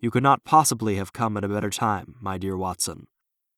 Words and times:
You 0.00 0.12
could 0.12 0.22
not 0.22 0.44
possibly 0.44 0.94
have 0.94 1.12
come 1.12 1.36
at 1.36 1.42
a 1.44 1.48
better 1.48 1.70
time, 1.70 2.14
my 2.20 2.38
dear 2.38 2.56
Watson. 2.56 3.08